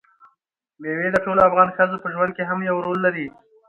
مېوې 0.81 1.07
د 1.11 1.17
ټولو 1.25 1.41
افغان 1.49 1.69
ښځو 1.77 1.97
په 2.03 2.07
ژوند 2.13 2.31
کې 2.37 2.43
هم 2.49 2.59
یو 2.69 2.77
رول 2.85 2.97
لري. 3.05 3.27